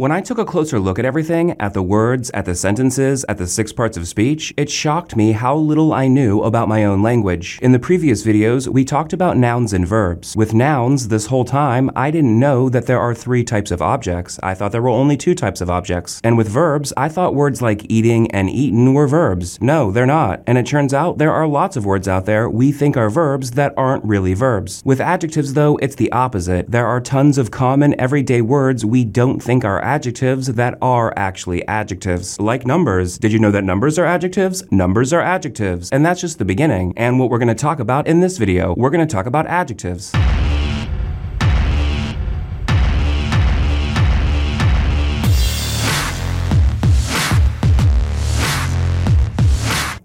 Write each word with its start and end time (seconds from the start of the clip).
When 0.00 0.12
I 0.12 0.22
took 0.22 0.38
a 0.38 0.46
closer 0.46 0.80
look 0.80 0.98
at 0.98 1.04
everything, 1.04 1.54
at 1.60 1.74
the 1.74 1.82
words, 1.82 2.30
at 2.30 2.46
the 2.46 2.54
sentences, 2.54 3.22
at 3.28 3.36
the 3.36 3.46
six 3.46 3.70
parts 3.70 3.98
of 3.98 4.08
speech, 4.08 4.54
it 4.56 4.70
shocked 4.70 5.14
me 5.14 5.32
how 5.32 5.54
little 5.54 5.92
I 5.92 6.08
knew 6.08 6.40
about 6.40 6.70
my 6.70 6.86
own 6.86 7.02
language. 7.02 7.58
In 7.60 7.72
the 7.72 7.78
previous 7.78 8.24
videos, 8.24 8.66
we 8.66 8.82
talked 8.82 9.12
about 9.12 9.36
nouns 9.36 9.74
and 9.74 9.86
verbs. 9.86 10.34
With 10.34 10.54
nouns, 10.54 11.08
this 11.08 11.26
whole 11.26 11.44
time, 11.44 11.90
I 11.94 12.10
didn't 12.10 12.40
know 12.40 12.70
that 12.70 12.86
there 12.86 12.98
are 12.98 13.14
three 13.14 13.44
types 13.44 13.70
of 13.70 13.82
objects. 13.82 14.40
I 14.42 14.54
thought 14.54 14.72
there 14.72 14.80
were 14.80 14.88
only 14.88 15.18
two 15.18 15.34
types 15.34 15.60
of 15.60 15.68
objects. 15.68 16.18
And 16.24 16.38
with 16.38 16.48
verbs, 16.48 16.94
I 16.96 17.10
thought 17.10 17.34
words 17.34 17.60
like 17.60 17.84
eating 17.90 18.30
and 18.30 18.48
eaten 18.48 18.94
were 18.94 19.06
verbs. 19.06 19.60
No, 19.60 19.90
they're 19.90 20.06
not. 20.06 20.42
And 20.46 20.56
it 20.56 20.64
turns 20.64 20.94
out 20.94 21.18
there 21.18 21.34
are 21.34 21.46
lots 21.46 21.76
of 21.76 21.84
words 21.84 22.08
out 22.08 22.24
there 22.24 22.48
we 22.48 22.72
think 22.72 22.96
are 22.96 23.10
verbs 23.10 23.50
that 23.50 23.74
aren't 23.76 24.06
really 24.06 24.32
verbs. 24.32 24.80
With 24.82 24.98
adjectives, 24.98 25.52
though, 25.52 25.76
it's 25.76 25.96
the 25.96 26.10
opposite. 26.10 26.70
There 26.70 26.86
are 26.86 27.02
tons 27.02 27.36
of 27.36 27.50
common 27.50 28.00
everyday 28.00 28.40
words 28.40 28.82
we 28.82 29.04
don't 29.04 29.40
think 29.42 29.62
are 29.62 29.89
adjectives 29.90 30.46
that 30.46 30.78
are 30.80 31.12
actually 31.16 31.66
adjectives. 31.66 32.38
Like 32.38 32.64
numbers. 32.64 33.18
Did 33.18 33.32
you 33.32 33.40
know 33.40 33.50
that 33.50 33.64
numbers 33.64 33.98
are 33.98 34.04
adjectives? 34.04 34.62
Numbers 34.70 35.12
are 35.12 35.20
adjectives. 35.20 35.90
And 35.90 36.06
that's 36.06 36.20
just 36.20 36.38
the 36.38 36.44
beginning. 36.44 36.94
And 36.96 37.18
what 37.18 37.28
we're 37.28 37.38
going 37.38 37.48
to 37.48 37.56
talk 37.56 37.80
about 37.80 38.06
in 38.06 38.20
this 38.20 38.38
video, 38.38 38.74
we're 38.76 38.90
going 38.90 39.06
to 39.06 39.12
talk 39.12 39.26
about 39.26 39.48
adjectives. 39.48 40.12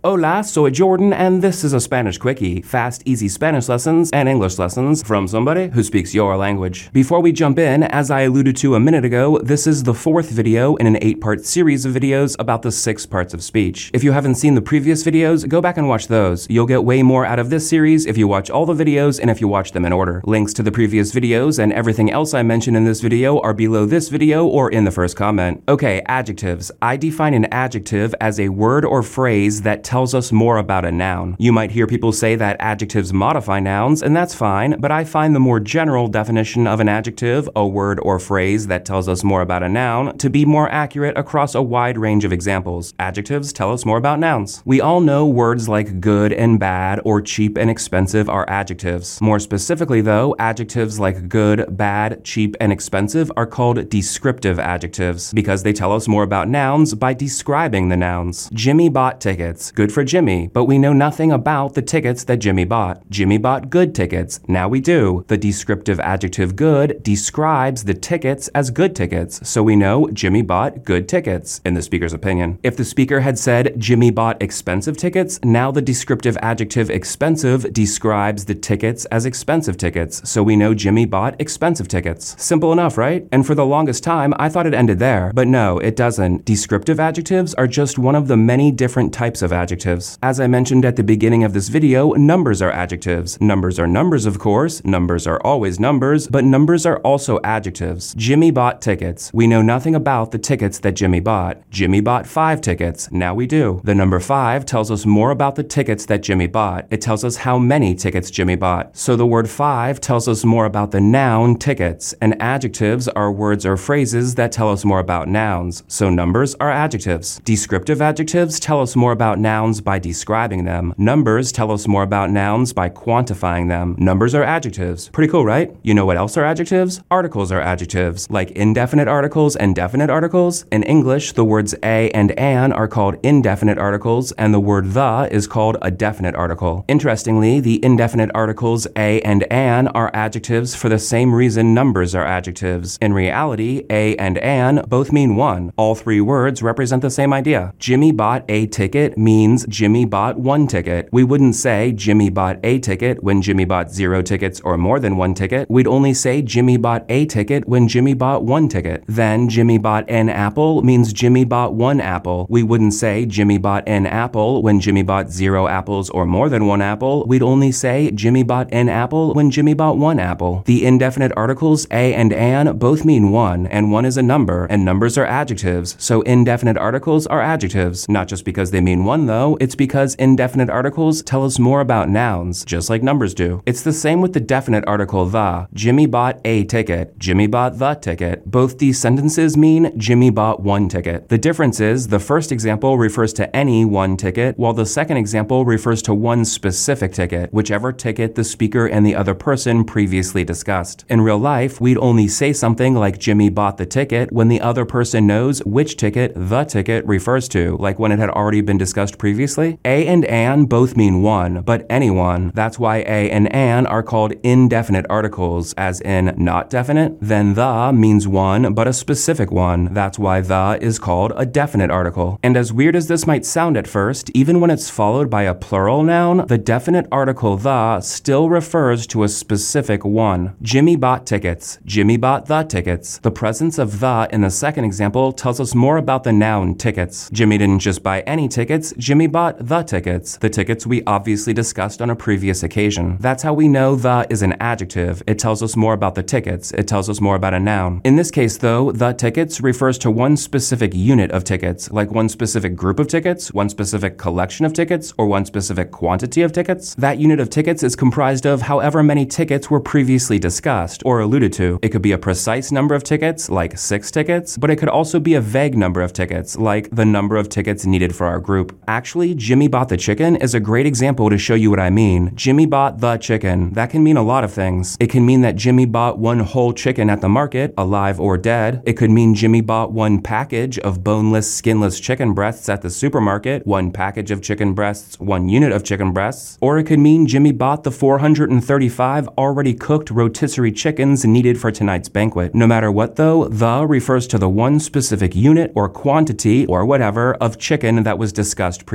Hola, 0.05 0.43
soy 0.43 0.69
Jordan, 0.69 1.13
and 1.13 1.41
this 1.41 1.63
is 1.63 1.73
a 1.73 1.79
Spanish 1.79 2.19
Quickie. 2.19 2.61
Fast, 2.61 3.01
easy 3.05 3.27
Spanish 3.27 3.67
lessons 3.67 4.11
and 4.13 4.29
English 4.29 4.59
lessons 4.59 5.01
from 5.01 5.27
somebody 5.27 5.69
who 5.69 5.81
speaks 5.81 6.13
your 6.13 6.37
language. 6.37 6.93
Before 6.93 7.19
we 7.19 7.31
jump 7.31 7.57
in, 7.57 7.81
as 7.81 8.11
I 8.11 8.21
alluded 8.21 8.55
to 8.57 8.75
a 8.75 8.79
minute 8.79 9.03
ago, 9.03 9.39
this 9.39 9.65
is 9.65 9.81
the 9.81 9.95
fourth 9.95 10.29
video 10.29 10.75
in 10.75 10.85
an 10.85 10.99
eight 11.01 11.21
part 11.21 11.43
series 11.43 11.85
of 11.85 11.95
videos 11.95 12.35
about 12.37 12.61
the 12.61 12.71
six 12.71 13.07
parts 13.07 13.33
of 13.33 13.43
speech. 13.43 13.89
If 13.95 14.03
you 14.03 14.11
haven't 14.11 14.35
seen 14.35 14.53
the 14.53 14.61
previous 14.61 15.03
videos, 15.03 15.49
go 15.49 15.59
back 15.59 15.75
and 15.75 15.89
watch 15.89 16.07
those. 16.07 16.45
You'll 16.51 16.67
get 16.67 16.83
way 16.83 17.01
more 17.01 17.25
out 17.25 17.39
of 17.39 17.49
this 17.49 17.67
series 17.67 18.05
if 18.05 18.15
you 18.15 18.27
watch 18.27 18.51
all 18.51 18.67
the 18.67 18.85
videos 18.85 19.19
and 19.19 19.31
if 19.31 19.41
you 19.41 19.47
watch 19.47 19.71
them 19.71 19.85
in 19.85 19.91
order. 19.91 20.21
Links 20.23 20.53
to 20.53 20.61
the 20.61 20.71
previous 20.71 21.13
videos 21.13 21.57
and 21.57 21.73
everything 21.73 22.11
else 22.11 22.35
I 22.35 22.43
mentioned 22.43 22.77
in 22.77 22.85
this 22.85 23.01
video 23.01 23.39
are 23.39 23.55
below 23.55 23.87
this 23.87 24.09
video 24.09 24.45
or 24.45 24.69
in 24.69 24.83
the 24.85 24.91
first 24.91 25.17
comment. 25.17 25.63
Okay, 25.67 26.03
adjectives. 26.05 26.71
I 26.79 26.95
define 26.95 27.33
an 27.33 27.45
adjective 27.45 28.13
as 28.21 28.39
a 28.39 28.49
word 28.49 28.85
or 28.85 29.01
phrase 29.01 29.63
that 29.63 29.83
tells 29.95 30.13
us 30.13 30.33
more 30.33 30.57
about 30.57 30.83
a 30.83 30.91
noun. 30.91 31.37
You 31.39 31.53
might 31.53 31.71
hear 31.71 31.87
people 31.87 32.11
say 32.11 32.35
that 32.35 32.57
adjectives 32.59 33.13
modify 33.13 33.61
nouns, 33.61 34.03
and 34.03 34.13
that's 34.13 34.35
fine, 34.35 34.77
but 34.81 34.91
I 34.91 35.05
find 35.05 35.33
the 35.33 35.39
more 35.39 35.61
general 35.61 36.09
definition 36.09 36.67
of 36.67 36.81
an 36.81 36.89
adjective, 36.89 37.47
a 37.55 37.65
word 37.65 38.01
or 38.01 38.19
phrase 38.19 38.67
that 38.67 38.83
tells 38.83 39.07
us 39.07 39.23
more 39.23 39.41
about 39.41 39.63
a 39.63 39.69
noun, 39.69 40.17
to 40.17 40.29
be 40.29 40.43
more 40.43 40.69
accurate 40.69 41.17
across 41.17 41.55
a 41.55 41.61
wide 41.61 41.97
range 41.97 42.25
of 42.25 42.33
examples. 42.33 42.93
Adjectives 42.99 43.53
tell 43.53 43.71
us 43.71 43.85
more 43.85 43.97
about 43.97 44.19
nouns. 44.19 44.61
We 44.65 44.81
all 44.81 44.99
know 44.99 45.25
words 45.25 45.69
like 45.69 46.01
good 46.01 46.33
and 46.33 46.59
bad 46.59 46.99
or 47.05 47.21
cheap 47.21 47.57
and 47.57 47.69
expensive 47.69 48.27
are 48.27 48.49
adjectives. 48.49 49.21
More 49.21 49.39
specifically, 49.39 50.01
though, 50.01 50.35
adjectives 50.39 50.99
like 50.99 51.29
good, 51.29 51.77
bad, 51.77 52.25
cheap, 52.25 52.57
and 52.59 52.73
expensive 52.73 53.31
are 53.37 53.47
called 53.47 53.89
descriptive 53.89 54.59
adjectives 54.59 55.31
because 55.31 55.63
they 55.63 55.71
tell 55.71 55.93
us 55.93 56.05
more 56.05 56.23
about 56.23 56.49
nouns 56.49 56.93
by 56.93 57.13
describing 57.13 57.87
the 57.87 57.95
nouns. 57.95 58.49
Jimmy 58.51 58.89
bought 58.89 59.21
tickets. 59.21 59.71
Good 59.71 59.84
good 59.85 59.93
for 59.93 60.03
Jimmy, 60.03 60.47
but 60.47 60.65
we 60.65 60.79
know 60.79 60.93
nothing 60.93 61.31
about 61.31 61.75
the 61.75 61.81
tickets 61.83 62.23
that 62.23 62.37
Jimmy 62.37 62.65
bought. 62.65 63.07
Jimmy 63.11 63.37
bought 63.37 63.69
good 63.69 63.93
tickets. 63.93 64.39
Now 64.47 64.67
we 64.67 64.79
do. 64.79 65.23
The 65.27 65.37
descriptive 65.37 65.99
adjective 65.99 66.55
good 66.55 67.03
describes 67.03 67.83
the 67.83 67.93
tickets 67.93 68.47
as 68.55 68.71
good 68.71 68.95
tickets, 68.95 69.47
so 69.47 69.61
we 69.61 69.75
know 69.75 70.09
Jimmy 70.09 70.41
bought 70.41 70.83
good 70.85 71.07
tickets, 71.07 71.61
in 71.63 71.75
the 71.75 71.83
speaker's 71.83 72.13
opinion. 72.13 72.57
If 72.63 72.77
the 72.77 72.83
speaker 72.83 73.19
had 73.19 73.37
said 73.37 73.75
Jimmy 73.79 74.09
bought 74.09 74.41
expensive 74.41 74.97
tickets, 74.97 75.39
now 75.43 75.69
the 75.69 75.83
descriptive 75.83 76.35
adjective 76.41 76.89
expensive 76.89 77.71
describes 77.71 78.45
the 78.45 78.55
tickets 78.55 79.05
as 79.11 79.27
expensive 79.27 79.77
tickets, 79.77 80.27
so 80.27 80.41
we 80.41 80.55
know 80.55 80.73
Jimmy 80.73 81.05
bought 81.05 81.39
expensive 81.39 81.87
tickets. 81.87 82.35
Simple 82.41 82.73
enough, 82.73 82.97
right? 82.97 83.27
And 83.31 83.45
for 83.45 83.53
the 83.53 83.67
longest 83.67 84.03
time, 84.03 84.33
I 84.39 84.49
thought 84.49 84.65
it 84.65 84.73
ended 84.73 84.97
there, 84.97 85.31
but 85.35 85.47
no, 85.47 85.77
it 85.77 85.95
doesn't. 85.95 86.43
Descriptive 86.43 86.99
adjectives 86.99 87.53
are 87.53 87.67
just 87.67 87.99
one 87.99 88.15
of 88.15 88.27
the 88.27 88.35
many 88.35 88.71
different 88.71 89.13
types 89.13 89.43
of 89.43 89.53
adjectives 89.53 89.74
adjectives. 89.75 90.17
As 90.23 90.39
I 90.39 90.47
mentioned 90.47 90.85
at 90.85 90.95
the 90.95 91.03
beginning 91.03 91.43
of 91.43 91.51
this 91.51 91.67
video, 91.67 92.13
numbers 92.13 92.61
are 92.61 92.71
adjectives. 92.71 93.39
Numbers 93.41 93.77
are 93.77 93.87
numbers, 93.87 94.25
of 94.25 94.39
course. 94.39 94.81
Numbers 94.85 95.27
are 95.27 95.41
always 95.43 95.81
numbers, 95.81 96.29
but 96.29 96.45
numbers 96.45 96.85
are 96.85 96.99
also 96.99 97.39
adjectives. 97.43 98.13
Jimmy 98.15 98.51
bought 98.51 98.81
tickets. 98.81 99.31
We 99.33 99.47
know 99.47 99.61
nothing 99.61 99.93
about 99.93 100.31
the 100.31 100.37
tickets 100.37 100.79
that 100.79 100.93
Jimmy 100.95 101.19
bought. 101.19 101.69
Jimmy 101.69 101.99
bought 101.99 102.25
five 102.25 102.61
tickets. 102.61 103.11
Now 103.11 103.35
we 103.35 103.47
do. 103.47 103.81
The 103.83 103.93
number 103.93 104.21
five 104.21 104.65
tells 104.65 104.89
us 104.91 105.05
more 105.05 105.31
about 105.31 105.55
the 105.55 105.63
tickets 105.63 106.05
that 106.05 106.23
Jimmy 106.23 106.47
bought. 106.47 106.87
It 106.89 107.01
tells 107.01 107.25
us 107.25 107.35
how 107.35 107.57
many 107.57 107.95
tickets 107.95 108.31
Jimmy 108.31 108.55
bought. 108.55 108.95
So 108.95 109.17
the 109.17 109.27
word 109.27 109.49
five 109.49 109.99
tells 109.99 110.29
us 110.29 110.45
more 110.45 110.65
about 110.65 110.91
the 110.91 111.01
noun 111.01 111.57
tickets, 111.57 112.13
and 112.21 112.41
adjectives 112.41 113.09
are 113.09 113.29
words 113.29 113.65
or 113.65 113.75
phrases 113.75 114.35
that 114.35 114.53
tell 114.53 114.69
us 114.71 114.85
more 114.85 114.99
about 114.99 115.27
nouns. 115.27 115.83
So 115.87 116.09
numbers 116.09 116.55
are 116.55 116.71
adjectives. 116.71 117.41
Descriptive 117.43 118.01
adjectives 118.01 118.57
tell 118.57 118.79
us 118.79 118.95
more 118.95 119.11
about 119.11 119.37
nouns 119.37 119.54
nouns 119.55 119.79
by 119.79 119.97
describing 119.97 120.65
them. 120.65 120.93
Numbers 120.97 121.51
tell 121.53 121.71
us 121.71 121.87
more 121.87 122.03
about 122.03 122.29
nouns 122.29 122.73
by 122.73 122.89
quantifying 122.89 123.69
them. 123.69 123.95
Numbers 123.97 124.35
are 124.35 124.43
adjectives. 124.43 125.07
Pretty 125.17 125.31
cool, 125.31 125.45
right? 125.45 125.67
You 125.81 125.93
know 125.93 126.05
what 126.05 126.17
else 126.17 126.35
are 126.35 126.43
adjectives? 126.43 126.93
Articles 127.09 127.53
are 127.53 127.61
adjectives, 127.61 128.29
like 128.29 128.51
indefinite 128.51 129.07
articles 129.07 129.55
and 129.55 129.73
definite 129.73 130.09
articles. 130.09 130.65
In 130.73 130.83
English, 130.83 131.25
the 131.39 131.45
words 131.45 131.73
a 131.83 132.09
and 132.11 132.31
an 132.37 132.73
are 132.73 132.89
called 132.95 133.15
indefinite 133.23 133.77
articles, 133.77 134.33
and 134.33 134.53
the 134.53 134.65
word 134.71 134.85
the 134.99 135.29
is 135.31 135.47
called 135.47 135.77
a 135.81 135.89
definite 135.89 136.35
article. 136.35 136.83
Interestingly, 136.89 137.61
the 137.61 137.77
indefinite 137.89 138.31
articles 138.35 138.87
a 138.97 139.21
and 139.21 139.41
an 139.49 139.87
are 139.99 140.11
adjectives 140.13 140.75
for 140.75 140.89
the 140.89 140.99
same 140.99 141.33
reason 141.33 141.73
numbers 141.73 142.13
are 142.13 142.25
adjectives. 142.25 142.97
In 143.01 143.13
reality, 143.13 143.85
a 143.89 144.17
and 144.17 144.37
an 144.39 144.83
both 144.89 145.13
mean 145.13 145.37
one. 145.37 145.71
All 145.77 145.95
three 145.95 146.19
words 146.19 146.61
represent 146.61 147.01
the 147.01 147.15
same 147.19 147.31
idea. 147.31 147.73
Jimmy 147.79 148.11
bought 148.11 148.43
a 148.49 148.67
ticket 148.67 149.17
means 149.17 149.44
means 149.45 149.65
Jimmy 149.67 150.05
bought 150.05 150.39
one 150.39 150.65
ticket. 150.65 151.07
We 151.11 151.23
wouldn't 151.23 151.53
say 151.53 151.91
Jimmy 151.91 152.31
bought 152.31 152.57
a 152.63 152.79
ticket 152.79 153.23
when 153.23 153.43
Jimmy 153.43 153.63
bought 153.63 153.91
zero 153.91 154.23
tickets 154.23 154.59
or 154.61 154.75
more 154.75 154.99
than 154.99 155.17
one 155.17 155.35
ticket. 155.35 155.69
We'd 155.69 155.85
only 155.85 156.15
say 156.15 156.41
Jimmy 156.41 156.77
bought 156.77 157.05
a 157.09 157.27
ticket 157.27 157.67
when 157.67 157.87
Jimmy 157.87 158.15
bought 158.15 158.43
one 158.43 158.67
ticket. 158.67 159.03
Then 159.07 159.47
Jimmy 159.47 159.77
bought 159.77 160.09
an 160.09 160.29
apple 160.29 160.81
means 160.81 161.13
Jimmy 161.13 161.45
bought 161.45 161.75
one 161.75 162.01
apple. 162.01 162.47
We 162.49 162.63
wouldn't 162.63 162.95
say 162.95 163.27
Jimmy 163.27 163.59
bought 163.59 163.87
an 163.87 164.07
apple 164.07 164.63
when 164.63 164.79
Jimmy 164.79 165.03
bought 165.03 165.29
zero 165.29 165.67
apples 165.67 166.09
or 166.09 166.25
more 166.25 166.49
than 166.49 166.65
one 166.65 166.81
apple. 166.81 167.23
We'd 167.27 167.43
only 167.43 167.71
say 167.71 168.09
Jimmy 168.09 168.41
bought 168.41 168.73
an 168.73 168.89
apple 168.89 169.35
when 169.35 169.51
Jimmy 169.51 169.75
bought 169.75 169.97
one 169.97 170.17
apple. 170.17 170.63
The 170.65 170.83
indefinite 170.83 171.33
articles 171.37 171.85
a 171.91 172.15
and 172.15 172.33
an 172.33 172.77
both 172.79 173.05
mean 173.05 173.29
one, 173.29 173.67
and 173.67 173.91
one 173.91 174.05
is 174.05 174.17
a 174.17 174.23
number, 174.23 174.65
and 174.71 174.83
numbers 174.83 175.19
are 175.19 175.25
adjectives. 175.41 175.95
So 175.99 176.21
indefinite 176.21 176.77
articles 176.77 177.27
are 177.27 177.41
adjectives, 177.41 178.09
not 178.09 178.27
just 178.27 178.43
because 178.43 178.71
they 178.71 178.81
mean 178.81 179.05
one 179.05 179.27
though 179.27 179.34
it's 179.59 179.75
because 179.75 180.15
indefinite 180.15 180.69
articles 180.69 181.21
tell 181.21 181.43
us 181.43 181.59
more 181.59 181.81
about 181.81 182.09
nouns, 182.09 182.63
just 182.65 182.89
like 182.89 183.03
numbers 183.03 183.33
do. 183.33 183.61
It's 183.65 183.83
the 183.83 183.93
same 183.93 184.21
with 184.21 184.33
the 184.33 184.39
definite 184.39 184.83
article 184.87 185.25
the. 185.25 185.67
Jimmy 185.73 186.05
bought 186.05 186.39
a 186.45 186.63
ticket. 186.63 187.17
Jimmy 187.19 187.47
bought 187.47 187.77
the 187.77 187.93
ticket. 187.95 188.45
Both 188.45 188.77
these 188.77 188.99
sentences 188.99 189.57
mean 189.57 189.97
Jimmy 189.97 190.29
bought 190.29 190.61
one 190.61 190.89
ticket. 190.89 191.29
The 191.29 191.37
difference 191.37 191.79
is 191.79 192.07
the 192.07 192.19
first 192.19 192.51
example 192.51 192.97
refers 192.97 193.33
to 193.33 193.55
any 193.55 193.85
one 193.85 194.17
ticket, 194.17 194.57
while 194.57 194.73
the 194.73 194.85
second 194.85 195.17
example 195.17 195.65
refers 195.65 196.01
to 196.03 196.13
one 196.13 196.45
specific 196.45 197.13
ticket, 197.13 197.51
whichever 197.53 197.91
ticket 197.91 198.35
the 198.35 198.43
speaker 198.43 198.85
and 198.87 199.05
the 199.05 199.15
other 199.15 199.35
person 199.35 199.83
previously 199.83 200.43
discussed. 200.43 201.05
In 201.09 201.21
real 201.21 201.37
life, 201.37 201.81
we'd 201.81 201.97
only 201.97 202.27
say 202.27 202.53
something 202.53 202.95
like 202.95 203.19
Jimmy 203.19 203.49
bought 203.49 203.77
the 203.77 203.85
ticket 203.85 204.31
when 204.31 204.47
the 204.47 204.61
other 204.61 204.85
person 204.85 205.27
knows 205.27 205.63
which 205.65 205.97
ticket 205.97 206.31
the 206.35 206.63
ticket 206.63 207.05
refers 207.05 207.47
to, 207.49 207.77
like 207.77 207.99
when 207.99 208.11
it 208.11 208.19
had 208.19 208.29
already 208.29 208.61
been 208.61 208.77
discussed 208.77 209.17
previously 209.25 209.79
a 209.83 210.05
and 210.05 210.23
an 210.25 210.65
both 210.65 210.95
mean 210.95 211.23
one, 211.23 211.63
but 211.63 211.83
anyone. 211.89 212.51
That's 212.53 212.77
why 212.77 212.97
a 212.97 213.31
and 213.31 213.51
an 213.51 213.87
are 213.87 214.03
called 214.03 214.33
indefinite 214.43 215.07
articles, 215.09 215.73
as 215.79 215.99
in 216.01 216.35
not 216.37 216.69
definite. 216.69 217.17
Then 217.19 217.55
the 217.55 217.91
means 217.91 218.27
one, 218.27 218.75
but 218.75 218.87
a 218.87 218.93
specific 218.93 219.49
one. 219.49 219.91
That's 219.95 220.19
why 220.19 220.41
the 220.41 220.77
is 220.79 220.99
called 220.99 221.33
a 221.35 221.43
definite 221.43 221.89
article. 221.89 222.39
And 222.43 222.55
as 222.55 222.71
weird 222.71 222.95
as 222.95 223.07
this 223.07 223.25
might 223.25 223.47
sound 223.47 223.77
at 223.77 223.87
first, 223.87 224.29
even 224.35 224.59
when 224.61 224.69
it's 224.69 224.91
followed 224.91 225.27
by 225.27 225.41
a 225.41 225.55
plural 225.55 226.03
noun, 226.03 226.45
the 226.45 226.59
definite 226.59 227.07
article 227.11 227.57
the 227.57 228.01
still 228.01 228.47
refers 228.47 229.07
to 229.07 229.23
a 229.23 229.27
specific 229.27 230.05
one. 230.05 230.55
Jimmy 230.61 230.95
bought 230.95 231.25
tickets. 231.25 231.79
Jimmy 231.83 232.17
bought 232.17 232.45
the 232.45 232.61
tickets. 232.61 233.17
The 233.17 233.31
presence 233.31 233.79
of 233.79 234.01
the 234.01 234.29
in 234.31 234.41
the 234.41 234.51
second 234.51 234.83
example 234.85 235.33
tells 235.33 235.59
us 235.59 235.73
more 235.73 235.97
about 235.97 236.25
the 236.25 236.31
noun 236.31 236.75
tickets. 236.75 237.27
Jimmy 237.31 237.57
didn't 237.57 237.79
just 237.79 238.03
buy 238.03 238.21
any 238.21 238.47
tickets, 238.47 238.93
Jimmy 238.99 239.14
Jimmy 239.15 239.27
bought 239.27 239.65
the 239.65 239.81
tickets, 239.81 240.35
the 240.35 240.49
tickets 240.49 240.85
we 240.85 241.01
obviously 241.07 241.53
discussed 241.53 242.01
on 242.01 242.09
a 242.09 242.15
previous 242.17 242.63
occasion. 242.63 243.15
That's 243.21 243.43
how 243.43 243.53
we 243.53 243.69
know 243.69 243.95
the 243.95 244.27
is 244.29 244.41
an 244.41 244.57
adjective. 244.59 245.23
It 245.25 245.39
tells 245.39 245.63
us 245.63 245.77
more 245.77 245.93
about 245.93 246.15
the 246.15 246.21
tickets. 246.21 246.71
It 246.71 246.85
tells 246.85 247.09
us 247.09 247.21
more 247.21 247.37
about 247.37 247.53
a 247.53 247.59
noun. 247.61 248.01
In 248.03 248.17
this 248.17 248.29
case, 248.29 248.57
though, 248.57 248.91
the 248.91 249.13
tickets 249.13 249.61
refers 249.61 249.97
to 249.99 250.11
one 250.11 250.35
specific 250.35 250.93
unit 250.93 251.31
of 251.31 251.45
tickets, 251.45 251.89
like 251.91 252.11
one 252.11 252.27
specific 252.27 252.75
group 252.75 252.99
of 252.99 253.07
tickets, 253.07 253.53
one 253.53 253.69
specific 253.69 254.17
collection 254.17 254.65
of 254.65 254.73
tickets, 254.73 255.13
or 255.17 255.27
one 255.27 255.45
specific 255.45 255.91
quantity 255.91 256.41
of 256.41 256.51
tickets. 256.51 256.93
That 256.95 257.17
unit 257.17 257.39
of 257.39 257.49
tickets 257.49 257.83
is 257.83 257.95
comprised 257.95 258.45
of 258.45 258.63
however 258.63 259.01
many 259.01 259.25
tickets 259.25 259.71
were 259.71 259.79
previously 259.79 260.39
discussed 260.39 261.03
or 261.05 261.21
alluded 261.21 261.53
to. 261.53 261.79
It 261.81 261.93
could 261.93 262.01
be 262.01 262.11
a 262.11 262.17
precise 262.17 262.69
number 262.69 262.93
of 262.93 263.05
tickets, 263.05 263.49
like 263.49 263.77
six 263.77 264.11
tickets, 264.11 264.57
but 264.57 264.69
it 264.69 264.75
could 264.75 264.89
also 264.89 265.21
be 265.21 265.35
a 265.35 265.41
vague 265.41 265.77
number 265.77 266.01
of 266.01 266.11
tickets, 266.11 266.57
like 266.57 266.93
the 266.93 267.05
number 267.05 267.37
of 267.37 267.47
tickets 267.47 267.85
needed 267.85 268.13
for 268.13 268.27
our 268.27 268.41
group. 268.41 268.77
Jimmy 269.05 269.67
bought 269.67 269.89
the 269.89 269.97
chicken 269.97 270.35
is 270.37 270.55
a 270.55 270.59
great 270.59 270.87
example 270.87 271.29
to 271.29 271.37
show 271.37 271.53
you 271.53 271.69
what 271.69 271.79
I 271.79 271.91
mean. 271.91 272.31
Jimmy 272.33 272.65
bought 272.65 273.01
the 273.01 273.17
chicken. 273.17 273.71
That 273.73 273.91
can 273.91 274.03
mean 274.03 274.17
a 274.17 274.23
lot 274.23 274.43
of 274.43 274.51
things. 274.51 274.97
It 274.99 275.11
can 275.11 275.23
mean 275.23 275.41
that 275.41 275.55
Jimmy 275.55 275.85
bought 275.85 276.17
one 276.17 276.39
whole 276.39 276.73
chicken 276.73 277.07
at 277.11 277.21
the 277.21 277.29
market, 277.29 277.71
alive 277.77 278.19
or 278.19 278.35
dead. 278.35 278.81
It 278.83 278.93
could 278.93 279.11
mean 279.11 279.35
Jimmy 279.35 279.61
bought 279.61 279.91
one 279.91 280.23
package 280.23 280.79
of 280.79 281.03
boneless, 281.03 281.53
skinless 281.53 281.99
chicken 281.99 282.33
breasts 282.33 282.67
at 282.67 282.81
the 282.81 282.89
supermarket, 282.89 283.67
one 283.67 283.91
package 283.91 284.31
of 284.31 284.41
chicken 284.41 284.73
breasts, 284.73 285.19
one 285.19 285.49
unit 285.49 285.71
of 285.71 285.83
chicken 285.83 286.11
breasts. 286.11 286.57
Or 286.59 286.79
it 286.79 286.85
could 286.85 286.99
mean 286.99 287.27
Jimmy 287.27 287.51
bought 287.51 287.83
the 287.83 287.91
435 287.91 289.27
already 289.37 289.75
cooked 289.75 290.09
rotisserie 290.09 290.71
chickens 290.71 291.23
needed 291.25 291.59
for 291.59 291.71
tonight's 291.71 292.09
banquet. 292.09 292.55
No 292.55 292.65
matter 292.65 292.91
what 292.91 293.17
though, 293.17 293.47
the 293.49 293.85
refers 293.85 294.25
to 294.27 294.39
the 294.39 294.49
one 294.49 294.79
specific 294.79 295.35
unit 295.35 295.71
or 295.75 295.89
quantity 295.89 296.65
or 296.65 296.83
whatever 296.87 297.35
of 297.35 297.59
chicken 297.59 298.01
that 298.01 298.17
was 298.17 298.33
discussed 298.33 298.87
previously. 298.87 298.94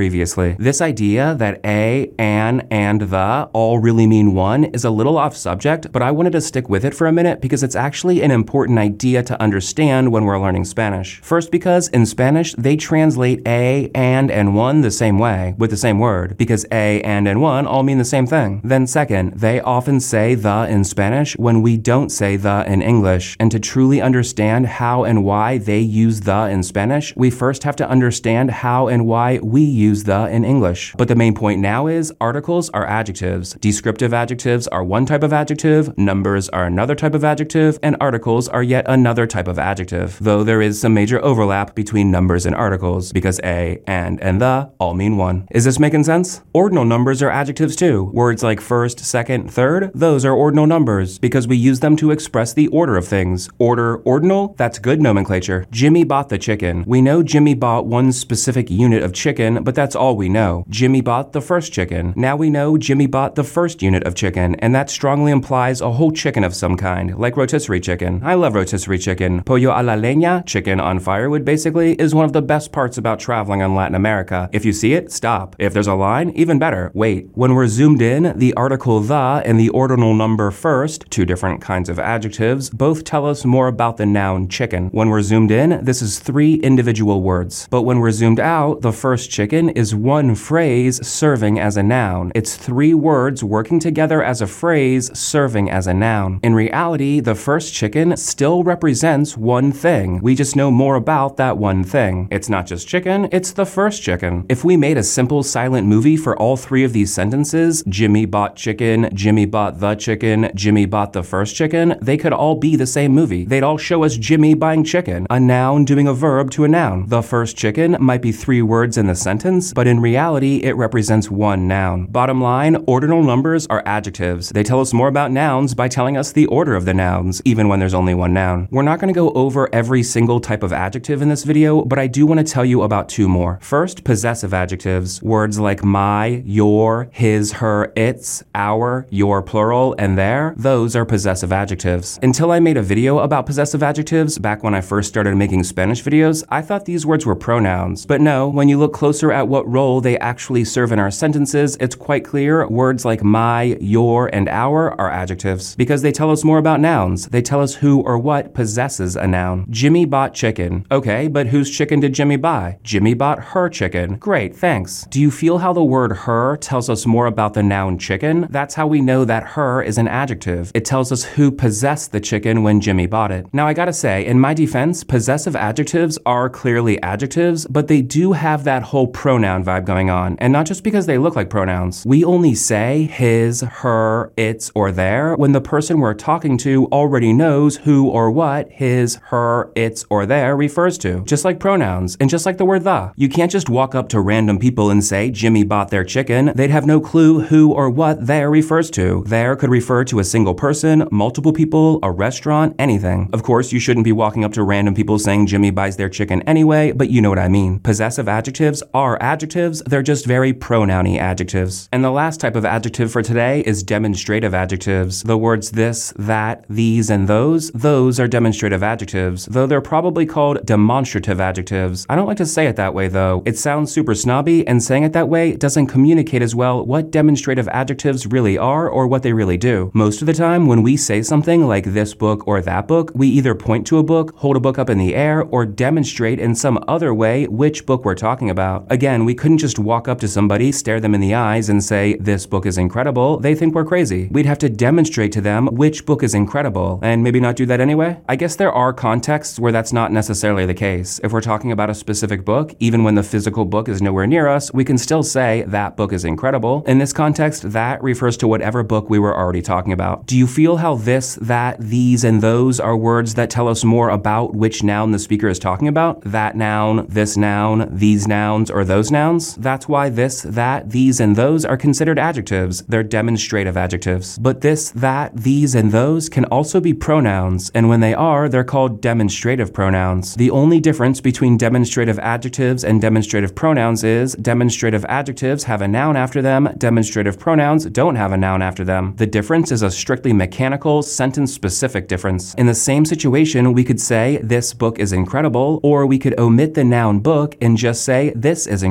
This 0.57 0.81
idea 0.81 1.35
that 1.35 1.59
a, 1.65 2.11
an, 2.17 2.67
and 2.71 3.01
the 3.01 3.49
all 3.53 3.79
really 3.79 4.07
mean 4.07 4.33
one 4.33 4.65
is 4.65 4.85
a 4.85 4.89
little 4.89 5.17
off 5.17 5.35
subject, 5.35 5.91
but 5.91 6.01
I 6.01 6.11
wanted 6.11 6.31
to 6.31 6.41
stick 6.41 6.69
with 6.69 6.85
it 6.85 6.95
for 6.95 7.07
a 7.07 7.11
minute 7.11 7.41
because 7.41 7.63
it's 7.63 7.75
actually 7.75 8.21
an 8.21 8.31
important 8.31 8.79
idea 8.79 9.23
to 9.23 9.41
understand 9.41 10.11
when 10.11 10.25
we're 10.25 10.39
learning 10.39 10.65
Spanish. 10.65 11.19
First, 11.21 11.51
because 11.51 11.87
in 11.89 12.05
Spanish, 12.05 12.53
they 12.53 12.75
translate 12.75 13.45
a, 13.45 13.91
and, 13.93 14.31
and 14.31 14.55
one 14.55 14.81
the 14.81 14.91
same 14.91 15.19
way, 15.19 15.55
with 15.57 15.69
the 15.69 15.77
same 15.77 15.99
word, 15.99 16.37
because 16.37 16.65
a, 16.71 17.01
and, 17.01 17.27
and 17.27 17.41
one 17.41 17.67
all 17.67 17.83
mean 17.83 17.97
the 17.97 18.05
same 18.05 18.25
thing. 18.25 18.61
Then 18.63 18.87
second, 18.87 19.33
they 19.33 19.59
often 19.59 19.99
say 19.99 20.35
the 20.35 20.67
in 20.69 20.83
Spanish 20.83 21.37
when 21.37 21.61
we 21.61 21.77
don't 21.77 22.09
say 22.09 22.37
the 22.37 22.63
in 22.65 22.81
English. 22.81 23.35
And 23.39 23.51
to 23.51 23.59
truly 23.59 24.01
understand 24.01 24.65
how 24.65 25.03
and 25.03 25.23
why 25.23 25.57
they 25.57 25.79
use 25.79 26.21
the 26.21 26.47
in 26.47 26.63
Spanish, 26.63 27.13
we 27.15 27.29
first 27.29 27.63
have 27.63 27.75
to 27.75 27.89
understand 27.89 28.51
how 28.51 28.87
and 28.87 29.05
why 29.05 29.39
we 29.43 29.61
use 29.61 29.90
the 29.99 30.27
in 30.27 30.43
English. 30.43 30.93
But 30.97 31.07
the 31.07 31.15
main 31.15 31.35
point 31.35 31.61
now 31.61 31.87
is 31.87 32.13
articles 32.19 32.69
are 32.71 32.85
adjectives. 32.85 33.53
Descriptive 33.55 34.13
adjectives 34.13 34.67
are 34.69 34.83
one 34.83 35.05
type 35.05 35.23
of 35.23 35.33
adjective, 35.33 35.97
numbers 35.97 36.49
are 36.49 36.65
another 36.65 36.95
type 36.95 37.13
of 37.13 37.23
adjective, 37.23 37.77
and 37.83 37.95
articles 37.99 38.47
are 38.47 38.63
yet 38.63 38.85
another 38.87 39.27
type 39.27 39.47
of 39.47 39.59
adjective. 39.59 40.17
Though 40.21 40.43
there 40.43 40.61
is 40.61 40.79
some 40.79 40.93
major 40.93 41.23
overlap 41.23 41.75
between 41.75 42.11
numbers 42.11 42.45
and 42.45 42.55
articles, 42.55 43.11
because 43.11 43.39
a, 43.43 43.81
and, 43.85 44.21
and 44.21 44.41
the 44.41 44.71
all 44.79 44.93
mean 44.93 45.17
one. 45.17 45.47
Is 45.51 45.65
this 45.65 45.79
making 45.79 46.05
sense? 46.05 46.41
Ordinal 46.53 46.85
numbers 46.85 47.21
are 47.21 47.29
adjectives 47.29 47.75
too. 47.75 48.05
Words 48.13 48.43
like 48.43 48.61
first, 48.61 48.99
second, 48.99 49.51
third, 49.51 49.91
those 49.93 50.25
are 50.25 50.33
ordinal 50.33 50.67
numbers 50.67 51.19
because 51.19 51.47
we 51.47 51.57
use 51.57 51.79
them 51.81 51.95
to 51.97 52.11
express 52.11 52.53
the 52.53 52.67
order 52.69 52.97
of 52.97 53.07
things. 53.07 53.49
Order, 53.59 53.97
ordinal, 53.97 54.55
that's 54.57 54.79
good 54.79 55.01
nomenclature. 55.01 55.65
Jimmy 55.71 56.03
bought 56.03 56.29
the 56.29 56.37
chicken. 56.37 56.83
We 56.87 57.01
know 57.01 57.23
Jimmy 57.23 57.53
bought 57.53 57.85
one 57.85 58.11
specific 58.11 58.69
unit 58.69 59.03
of 59.03 59.13
chicken, 59.13 59.63
but 59.63 59.70
that's 59.75 59.95
all 59.95 60.15
we 60.15 60.29
know. 60.29 60.65
Jimmy 60.69 61.01
bought 61.01 61.33
the 61.33 61.41
first 61.41 61.71
chicken. 61.71 62.13
Now 62.15 62.35
we 62.35 62.49
know 62.49 62.77
Jimmy 62.77 63.07
bought 63.07 63.35
the 63.35 63.43
first 63.43 63.81
unit 63.81 64.03
of 64.03 64.15
chicken, 64.15 64.55
and 64.55 64.73
that 64.75 64.89
strongly 64.89 65.31
implies 65.31 65.81
a 65.81 65.91
whole 65.91 66.11
chicken 66.11 66.43
of 66.43 66.55
some 66.55 66.77
kind, 66.77 67.17
like 67.17 67.37
rotisserie 67.37 67.79
chicken. 67.79 68.21
I 68.23 68.33
love 68.35 68.55
rotisserie 68.55 68.99
chicken. 68.99 69.43
Pollo 69.43 69.71
a 69.71 69.83
la 69.83 69.95
leña, 69.95 70.45
chicken 70.45 70.79
on 70.79 70.99
firewood 70.99 71.45
basically, 71.45 71.93
is 71.93 72.15
one 72.15 72.25
of 72.25 72.33
the 72.33 72.41
best 72.41 72.71
parts 72.71 72.97
about 72.97 73.19
traveling 73.19 73.61
in 73.61 73.75
Latin 73.75 73.95
America. 73.95 74.49
If 74.51 74.65
you 74.65 74.73
see 74.73 74.93
it, 74.93 75.11
stop. 75.11 75.55
If 75.59 75.73
there's 75.73 75.87
a 75.87 75.95
line, 75.95 76.31
even 76.31 76.59
better, 76.59 76.91
wait. 76.93 77.29
When 77.33 77.55
we're 77.55 77.67
zoomed 77.67 78.01
in, 78.01 78.37
the 78.37 78.53
article 78.55 78.99
the 78.99 79.21
and 79.45 79.59
the 79.59 79.69
ordinal 79.69 80.13
number 80.13 80.51
first, 80.51 81.09
two 81.09 81.25
different 81.25 81.61
kinds 81.61 81.89
of 81.89 81.99
adjectives, 81.99 82.69
both 82.69 83.03
tell 83.03 83.25
us 83.25 83.45
more 83.45 83.67
about 83.67 83.97
the 83.97 84.05
noun 84.05 84.47
chicken. 84.47 84.89
When 84.89 85.09
we're 85.09 85.21
zoomed 85.21 85.51
in, 85.51 85.83
this 85.83 86.01
is 86.01 86.19
three 86.19 86.55
individual 86.55 87.21
words. 87.21 87.67
But 87.69 87.83
when 87.83 87.99
we're 87.99 88.11
zoomed 88.11 88.39
out, 88.39 88.81
the 88.81 88.91
first 88.91 89.29
chicken 89.29 89.60
is 89.69 89.95
one 89.95 90.35
phrase 90.35 91.05
serving 91.05 91.59
as 91.59 91.77
a 91.77 91.83
noun. 91.83 92.31
It's 92.35 92.55
three 92.55 92.93
words 92.93 93.43
working 93.43 93.79
together 93.79 94.23
as 94.23 94.41
a 94.41 94.47
phrase 94.47 95.09
serving 95.17 95.69
as 95.69 95.87
a 95.87 95.93
noun. 95.93 96.39
In 96.43 96.53
reality, 96.53 97.19
the 97.19 97.35
first 97.35 97.73
chicken 97.73 98.17
still 98.17 98.63
represents 98.63 99.37
one 99.37 99.71
thing. 99.71 100.21
We 100.21 100.35
just 100.35 100.55
know 100.55 100.71
more 100.71 100.95
about 100.95 101.37
that 101.37 101.57
one 101.57 101.83
thing. 101.83 102.27
It's 102.31 102.49
not 102.49 102.65
just 102.65 102.87
chicken, 102.87 103.27
it's 103.31 103.51
the 103.51 103.65
first 103.65 104.01
chicken. 104.01 104.45
If 104.49 104.63
we 104.63 104.77
made 104.77 104.97
a 104.97 105.03
simple 105.03 105.43
silent 105.43 105.87
movie 105.87 106.17
for 106.17 106.37
all 106.37 106.57
three 106.57 106.83
of 106.83 106.93
these 106.93 107.13
sentences, 107.13 107.83
Jimmy 107.87 108.25
bought 108.25 108.55
chicken, 108.55 109.09
Jimmy 109.13 109.45
bought 109.45 109.79
the 109.79 109.95
chicken, 109.95 110.49
Jimmy 110.55 110.85
bought 110.85 111.13
the 111.13 111.23
first 111.23 111.55
chicken, 111.55 111.97
they 112.01 112.17
could 112.17 112.33
all 112.33 112.55
be 112.55 112.75
the 112.75 112.87
same 112.87 113.11
movie. 113.11 113.45
They'd 113.45 113.63
all 113.63 113.77
show 113.77 114.03
us 114.03 114.17
Jimmy 114.17 114.53
buying 114.53 114.83
chicken, 114.83 115.27
a 115.29 115.39
noun 115.39 115.85
doing 115.85 116.07
a 116.07 116.13
verb 116.13 116.51
to 116.51 116.63
a 116.63 116.67
noun. 116.67 117.05
The 117.07 117.21
first 117.21 117.57
chicken 117.57 117.97
might 117.99 118.21
be 118.21 118.31
three 118.31 118.61
words 118.61 118.97
in 118.97 119.07
the 119.07 119.15
sentence, 119.15 119.50
but 119.59 119.87
in 119.87 119.99
reality, 119.99 120.57
it 120.63 120.75
represents 120.77 121.29
one 121.29 121.67
noun. 121.67 122.05
Bottom 122.05 122.41
line, 122.41 122.77
ordinal 122.87 123.21
numbers 123.21 123.67
are 123.67 123.83
adjectives. 123.85 124.49
They 124.49 124.63
tell 124.63 124.79
us 124.79 124.93
more 124.93 125.09
about 125.09 125.31
nouns 125.31 125.73
by 125.73 125.89
telling 125.89 126.15
us 126.15 126.31
the 126.31 126.45
order 126.45 126.75
of 126.75 126.85
the 126.85 126.93
nouns, 126.93 127.41
even 127.43 127.67
when 127.67 127.79
there's 127.79 127.93
only 127.93 128.13
one 128.13 128.33
noun. 128.33 128.69
We're 128.71 128.81
not 128.81 128.99
going 128.99 129.13
to 129.13 129.17
go 129.17 129.31
over 129.31 129.69
every 129.73 130.03
single 130.03 130.39
type 130.39 130.63
of 130.63 130.71
adjective 130.71 131.21
in 131.21 131.29
this 131.29 131.43
video, 131.43 131.83
but 131.83 131.99
I 131.99 132.07
do 132.07 132.25
want 132.25 132.39
to 132.39 132.53
tell 132.53 132.63
you 132.63 132.81
about 132.81 133.09
two 133.09 133.27
more. 133.27 133.59
First, 133.61 134.03
possessive 134.03 134.53
adjectives. 134.53 135.21
Words 135.21 135.59
like 135.59 135.83
my, 135.83 136.41
your, 136.45 137.09
his, 137.11 137.51
her, 137.53 137.91
its, 137.95 138.43
our, 138.55 139.05
your 139.09 139.41
plural, 139.41 139.95
and 139.99 140.17
their, 140.17 140.53
those 140.57 140.95
are 140.95 141.05
possessive 141.05 141.51
adjectives. 141.51 142.19
Until 142.23 142.51
I 142.51 142.59
made 142.59 142.77
a 142.77 142.81
video 142.81 143.19
about 143.19 143.45
possessive 143.45 143.83
adjectives 143.83 144.37
back 144.37 144.63
when 144.63 144.73
I 144.73 144.81
first 144.81 145.09
started 145.09 145.35
making 145.35 145.63
Spanish 145.63 146.03
videos, 146.03 146.43
I 146.49 146.61
thought 146.61 146.85
these 146.85 147.05
words 147.05 147.25
were 147.25 147.35
pronouns. 147.35 148.05
But 148.05 148.21
no, 148.21 148.47
when 148.47 148.69
you 148.69 148.77
look 148.77 148.93
closer 148.93 149.31
at 149.31 149.40
what 149.47 149.67
role 149.67 150.01
they 150.01 150.17
actually 150.19 150.65
serve 150.65 150.91
in 150.91 150.99
our 150.99 151.11
sentences, 151.11 151.77
it's 151.79 151.95
quite 151.95 152.25
clear 152.25 152.67
words 152.67 153.05
like 153.05 153.23
my, 153.23 153.77
your, 153.79 154.27
and 154.33 154.47
our 154.49 154.99
are 154.99 155.09
adjectives 155.09 155.75
because 155.75 156.01
they 156.01 156.11
tell 156.11 156.31
us 156.31 156.43
more 156.43 156.57
about 156.57 156.79
nouns. 156.79 157.27
They 157.27 157.41
tell 157.41 157.61
us 157.61 157.75
who 157.75 158.01
or 158.01 158.17
what 158.17 158.53
possesses 158.53 159.15
a 159.15 159.27
noun. 159.27 159.65
Jimmy 159.69 160.05
bought 160.05 160.33
chicken. 160.33 160.85
Okay, 160.91 161.27
but 161.27 161.47
whose 161.47 161.69
chicken 161.69 161.99
did 161.99 162.13
Jimmy 162.13 162.37
buy? 162.37 162.77
Jimmy 162.83 163.13
bought 163.13 163.39
her 163.39 163.69
chicken. 163.69 164.17
Great, 164.17 164.55
thanks. 164.55 165.05
Do 165.09 165.19
you 165.19 165.31
feel 165.31 165.59
how 165.59 165.73
the 165.73 165.83
word 165.83 166.11
her 166.11 166.57
tells 166.57 166.89
us 166.89 167.05
more 167.05 167.25
about 167.27 167.53
the 167.53 167.63
noun 167.63 167.97
chicken? 167.97 168.47
That's 168.49 168.75
how 168.75 168.87
we 168.87 169.01
know 169.01 169.25
that 169.25 169.43
her 169.43 169.81
is 169.81 169.97
an 169.97 170.07
adjective. 170.07 170.71
It 170.73 170.85
tells 170.85 171.11
us 171.11 171.23
who 171.23 171.51
possessed 171.51 172.11
the 172.11 172.19
chicken 172.19 172.63
when 172.63 172.81
Jimmy 172.81 173.07
bought 173.07 173.31
it. 173.31 173.45
Now, 173.53 173.67
I 173.67 173.73
gotta 173.73 173.93
say, 173.93 174.25
in 174.25 174.39
my 174.39 174.53
defense, 174.53 175.03
possessive 175.03 175.55
adjectives 175.55 176.17
are 176.25 176.49
clearly 176.49 177.01
adjectives, 177.01 177.65
but 177.67 177.87
they 177.87 178.01
do 178.01 178.33
have 178.33 178.63
that 178.63 178.83
whole 178.83 179.07
pronoun 179.31 179.63
vibe 179.63 179.85
going 179.85 180.09
on. 180.09 180.35
And 180.39 180.51
not 180.51 180.65
just 180.65 180.83
because 180.83 181.05
they 181.05 181.17
look 181.17 181.37
like 181.37 181.49
pronouns. 181.49 182.03
We 182.05 182.25
only 182.25 182.53
say 182.53 183.03
his, 183.03 183.61
her, 183.61 184.33
its, 184.35 184.69
or 184.75 184.91
their 184.91 185.35
when 185.35 185.53
the 185.53 185.61
person 185.61 185.99
we're 185.99 186.13
talking 186.13 186.57
to 186.59 186.87
already 186.87 187.31
knows 187.31 187.77
who 187.77 188.09
or 188.09 188.29
what 188.29 188.69
his, 188.69 189.15
her, 189.29 189.71
its, 189.73 190.05
or 190.09 190.25
their 190.25 190.57
refers 190.57 190.97
to. 190.99 191.23
Just 191.23 191.45
like 191.45 191.61
pronouns, 191.61 192.17
and 192.19 192.29
just 192.29 192.45
like 192.45 192.57
the 192.57 192.65
word 192.65 192.83
the. 192.83 193.13
You 193.15 193.29
can't 193.29 193.51
just 193.51 193.69
walk 193.69 193.95
up 193.95 194.09
to 194.09 194.19
random 194.19 194.59
people 194.59 194.89
and 194.89 195.01
say, 195.01 195.31
Jimmy 195.31 195.63
bought 195.63 195.91
their 195.91 196.03
chicken. 196.03 196.51
They'd 196.53 196.69
have 196.69 196.85
no 196.85 196.99
clue 196.99 197.39
who 197.39 197.71
or 197.71 197.89
what 197.89 198.27
their 198.27 198.49
refers 198.51 198.91
to. 198.91 199.23
Their 199.27 199.55
could 199.55 199.69
refer 199.69 200.03
to 200.05 200.19
a 200.19 200.25
single 200.25 200.55
person, 200.55 201.07
multiple 201.09 201.53
people, 201.53 201.99
a 202.03 202.11
restaurant, 202.11 202.75
anything. 202.77 203.29
Of 203.31 203.43
course, 203.43 203.71
you 203.71 203.79
shouldn't 203.79 204.03
be 204.03 204.11
walking 204.11 204.43
up 204.43 204.51
to 204.53 204.63
random 204.63 204.93
people 204.93 205.19
saying 205.19 205.47
Jimmy 205.47 205.71
buys 205.71 205.95
their 205.95 206.09
chicken 206.09 206.41
anyway, 206.43 206.91
but 206.91 207.09
you 207.09 207.21
know 207.21 207.29
what 207.29 207.39
I 207.39 207.47
mean. 207.47 207.79
Possessive 207.79 208.27
adjectives 208.27 208.83
are 208.93 209.20
adjectives, 209.21 209.81
they're 209.85 210.01
just 210.01 210.25
very 210.25 210.53
pronouny 210.53 211.19
adjectives. 211.19 211.87
And 211.91 212.03
the 212.03 212.11
last 212.11 212.39
type 212.39 212.55
of 212.55 212.65
adjective 212.65 213.11
for 213.11 213.21
today 213.21 213.61
is 213.61 213.83
demonstrative 213.83 214.53
adjectives. 214.53 215.23
The 215.23 215.37
words 215.37 215.71
this, 215.71 216.13
that, 216.17 216.65
these, 216.69 217.09
and 217.09 217.27
those, 217.27 217.71
those 217.71 218.19
are 218.19 218.27
demonstrative 218.27 218.83
adjectives, 218.83 219.45
though 219.45 219.67
they're 219.67 219.81
probably 219.81 220.25
called 220.25 220.65
demonstrative 220.65 221.39
adjectives. 221.39 222.05
I 222.09 222.15
don't 222.15 222.27
like 222.27 222.37
to 222.37 222.45
say 222.45 222.67
it 222.67 222.75
that 222.77 222.93
way 222.93 223.07
though. 223.07 223.43
It 223.45 223.57
sounds 223.57 223.91
super 223.91 224.15
snobby, 224.15 224.65
and 224.67 224.81
saying 224.81 225.03
it 225.03 225.13
that 225.13 225.29
way 225.29 225.53
doesn't 225.55 225.87
communicate 225.87 226.41
as 226.41 226.55
well 226.55 226.85
what 226.85 227.11
demonstrative 227.11 227.67
adjectives 227.67 228.25
really 228.25 228.57
are 228.57 228.89
or 228.89 229.07
what 229.07 229.23
they 229.23 229.33
really 229.33 229.57
do. 229.57 229.91
Most 229.93 230.21
of 230.21 230.25
the 230.25 230.33
time, 230.33 230.65
when 230.65 230.81
we 230.81 230.97
say 230.97 231.21
something 231.21 231.67
like 231.67 231.85
this 231.85 232.13
book 232.13 232.47
or 232.47 232.61
that 232.61 232.87
book, 232.87 233.11
we 233.13 233.27
either 233.27 233.53
point 233.53 233.85
to 233.87 233.97
a 233.97 234.03
book, 234.03 234.35
hold 234.37 234.55
a 234.55 234.59
book 234.59 234.79
up 234.79 234.89
in 234.89 234.97
the 234.97 235.13
air, 235.13 235.43
or 235.43 235.65
demonstrate 235.65 236.39
in 236.39 236.55
some 236.55 236.83
other 236.87 237.13
way 237.13 237.45
which 237.47 237.85
book 237.85 238.05
we're 238.05 238.15
talking 238.15 238.49
about. 238.49 238.85
Again, 238.89 239.10
again, 239.11 239.25
we 239.25 239.35
couldn't 239.35 239.57
just 239.57 239.77
walk 239.77 240.07
up 240.07 240.21
to 240.21 240.27
somebody, 240.27 240.71
stare 240.71 241.01
them 241.01 241.13
in 241.13 241.19
the 241.19 241.33
eyes, 241.33 241.67
and 241.67 241.83
say, 241.83 242.15
This 242.15 242.45
book 242.45 242.65
is 242.65 242.77
incredible. 242.77 243.39
They 243.39 243.55
think 243.55 243.75
we're 243.75 243.83
crazy. 243.83 244.29
We'd 244.31 244.45
have 244.45 244.57
to 244.59 244.69
demonstrate 244.69 245.33
to 245.33 245.41
them 245.41 245.67
which 245.67 246.05
book 246.05 246.23
is 246.23 246.33
incredible, 246.33 246.97
and 247.03 247.21
maybe 247.21 247.41
not 247.41 247.57
do 247.57 247.65
that 247.65 247.81
anyway. 247.81 248.17
I 248.29 248.37
guess 248.37 248.55
there 248.55 248.71
are 248.71 248.93
contexts 248.93 249.59
where 249.59 249.73
that's 249.73 249.91
not 249.91 250.13
necessarily 250.13 250.65
the 250.65 250.73
case. 250.73 251.19
If 251.25 251.33
we're 251.33 251.41
talking 251.41 251.73
about 251.73 251.89
a 251.89 251.93
specific 251.93 252.45
book, 252.45 252.73
even 252.79 253.03
when 253.03 253.15
the 253.15 253.23
physical 253.23 253.65
book 253.65 253.89
is 253.89 254.01
nowhere 254.01 254.27
near 254.27 254.47
us, 254.47 254.73
we 254.73 254.85
can 254.85 254.97
still 254.97 255.23
say 255.23 255.65
that 255.67 255.97
book 255.97 256.13
is 256.13 256.23
incredible. 256.23 256.85
In 256.87 256.97
this 256.99 257.11
context, 257.11 257.69
that 257.73 258.01
refers 258.01 258.37
to 258.37 258.47
whatever 258.47 258.81
book 258.81 259.09
we 259.09 259.19
were 259.19 259.37
already 259.37 259.61
talking 259.61 259.91
about. 259.91 260.25
Do 260.25 260.37
you 260.37 260.47
feel 260.47 260.77
how 260.77 260.95
this, 260.95 261.35
that, 261.41 261.81
these, 261.81 262.23
and 262.23 262.41
those 262.41 262.79
are 262.79 262.95
words 262.95 263.33
that 263.33 263.49
tell 263.49 263.67
us 263.67 263.83
more 263.83 264.09
about 264.09 264.55
which 264.55 264.83
noun 264.83 265.11
the 265.11 265.19
speaker 265.19 265.49
is 265.49 265.59
talking 265.59 265.89
about? 265.89 266.21
That 266.21 266.55
noun, 266.55 267.07
this 267.09 267.35
noun, 267.35 267.89
these 267.91 268.25
nouns, 268.25 268.71
or 268.71 268.85
those 268.85 269.00
nouns? 269.09 269.55
That's 269.55 269.87
why 269.87 270.09
this, 270.09 270.41
that, 270.41 270.91
these, 270.91 271.19
and 271.19 271.35
those 271.35 271.63
are 271.65 271.77
considered 271.77 272.19
adjectives. 272.19 272.81
They're 272.83 273.03
demonstrative 273.03 273.77
adjectives. 273.77 274.37
But 274.37 274.61
this, 274.61 274.91
that, 274.91 275.35
these, 275.35 275.73
and 275.73 275.91
those 275.91 276.29
can 276.29 276.45
also 276.45 276.79
be 276.79 276.93
pronouns, 276.93 277.71
and 277.73 277.87
when 277.87 278.01
they 278.01 278.13
are, 278.13 278.49
they're 278.49 278.63
called 278.63 279.01
demonstrative 279.01 279.73
pronouns. 279.73 280.35
The 280.35 280.51
only 280.51 280.79
difference 280.79 281.21
between 281.21 281.57
demonstrative 281.57 282.19
adjectives 282.19 282.83
and 282.83 283.01
demonstrative 283.01 283.55
pronouns 283.55 284.03
is 284.03 284.33
demonstrative 284.35 285.05
adjectives 285.05 285.63
have 285.63 285.81
a 285.81 285.87
noun 285.87 286.17
after 286.17 286.41
them, 286.41 286.69
demonstrative 286.77 287.39
pronouns 287.39 287.85
don't 287.85 288.15
have 288.15 288.33
a 288.33 288.37
noun 288.37 288.61
after 288.61 288.83
them. 288.83 289.15
The 289.15 289.27
difference 289.27 289.71
is 289.71 289.81
a 289.81 289.89
strictly 289.89 290.33
mechanical, 290.33 291.01
sentence 291.01 291.53
specific 291.53 292.07
difference. 292.07 292.53
In 292.55 292.65
the 292.65 292.75
same 292.75 293.05
situation, 293.05 293.73
we 293.73 293.83
could 293.83 294.01
say, 294.01 294.39
This 294.43 294.73
book 294.73 294.99
is 294.99 295.13
incredible, 295.13 295.79
or 295.83 296.05
we 296.05 296.19
could 296.19 296.37
omit 296.39 296.73
the 296.73 296.83
noun 296.83 297.19
book 297.19 297.55
and 297.61 297.77
just 297.77 298.03
say, 298.03 298.33
This 298.35 298.67
is 298.67 298.83
incredible. 298.83 298.90